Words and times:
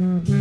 Mm-hmm. 0.00 0.40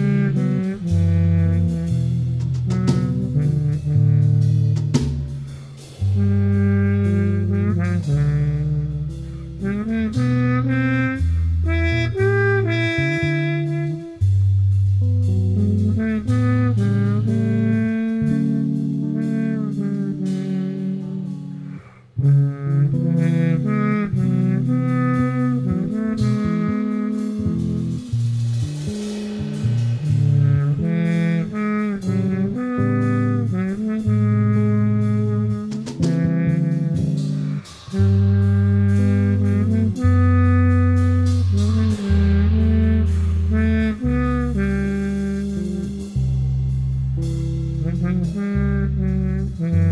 Mm-hmm. 48.40 49.48
mm-hmm. 49.60 49.89